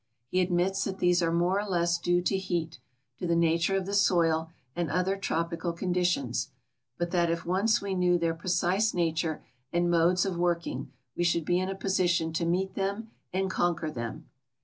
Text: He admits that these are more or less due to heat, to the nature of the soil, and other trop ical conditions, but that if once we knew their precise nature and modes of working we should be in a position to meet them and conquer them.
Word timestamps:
He 0.29 0.41
admits 0.41 0.83
that 0.85 0.97
these 0.97 1.21
are 1.21 1.31
more 1.31 1.59
or 1.59 1.69
less 1.69 1.99
due 1.99 2.23
to 2.23 2.35
heat, 2.35 2.79
to 3.19 3.27
the 3.27 3.35
nature 3.35 3.77
of 3.77 3.85
the 3.85 3.93
soil, 3.93 4.49
and 4.75 4.89
other 4.89 5.15
trop 5.15 5.51
ical 5.51 5.77
conditions, 5.77 6.49
but 6.97 7.11
that 7.11 7.29
if 7.29 7.45
once 7.45 7.83
we 7.83 7.93
knew 7.93 8.17
their 8.17 8.33
precise 8.33 8.95
nature 8.95 9.43
and 9.71 9.91
modes 9.91 10.25
of 10.25 10.37
working 10.37 10.91
we 11.15 11.23
should 11.23 11.45
be 11.45 11.59
in 11.59 11.69
a 11.69 11.75
position 11.75 12.33
to 12.33 12.47
meet 12.47 12.73
them 12.73 13.11
and 13.31 13.51
conquer 13.51 13.91
them. 13.91 14.27